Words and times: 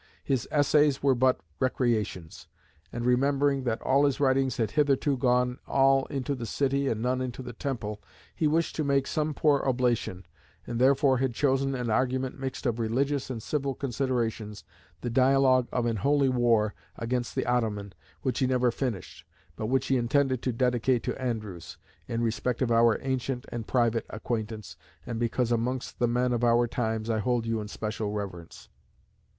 His 0.23 0.47
Essays 0.49 1.03
were 1.03 1.13
but 1.13 1.41
"recreations;" 1.59 2.47
and 2.91 3.05
remembering 3.05 3.65
that 3.65 3.83
all 3.83 4.05
his 4.05 4.19
writings 4.19 4.57
had 4.57 4.71
hitherto 4.71 5.15
"gone 5.15 5.59
all 5.67 6.07
into 6.07 6.33
the 6.33 6.47
City 6.47 6.87
and 6.87 7.03
none 7.03 7.21
into 7.21 7.43
the 7.43 7.53
Temple," 7.53 8.01
he 8.33 8.47
wished 8.47 8.75
to 8.77 8.83
make 8.83 9.05
"some 9.05 9.35
poor 9.35 9.59
oblation," 9.61 10.25
and 10.65 10.81
therefore 10.81 11.19
had 11.19 11.35
chosen 11.35 11.75
an 11.75 11.91
argument 11.91 12.39
mixed 12.39 12.65
of 12.65 12.79
religious 12.79 13.29
and 13.29 13.43
civil 13.43 13.75
considerations, 13.75 14.63
the 15.01 15.11
dialogue 15.11 15.67
of 15.71 15.85
"an 15.85 15.97
Holy 15.97 16.29
War" 16.29 16.73
against 16.97 17.35
the 17.35 17.45
Ottoman, 17.45 17.93
which 18.23 18.39
he 18.39 18.47
never 18.47 18.71
finished, 18.71 19.23
but 19.55 19.67
which 19.67 19.85
he 19.85 19.97
intended 19.97 20.41
to 20.41 20.51
dedicate 20.51 21.03
to 21.03 21.21
Andrewes, 21.23 21.77
"in 22.07 22.23
respect 22.23 22.63
of 22.63 22.71
our 22.71 22.97
ancient 23.03 23.45
and 23.49 23.67
private 23.67 24.07
acquaintance, 24.09 24.77
and 25.05 25.19
because 25.19 25.51
amongst 25.51 25.99
the 25.99 26.07
men 26.07 26.33
of 26.33 26.43
our 26.43 26.65
times 26.65 27.07
I 27.07 27.19
hold 27.19 27.45
you 27.45 27.61
in 27.61 27.67
special 27.67 28.11
reverence." 28.11 28.67